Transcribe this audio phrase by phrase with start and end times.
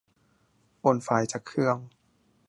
[0.81, 1.77] โอนไฟล์จากเครื่อง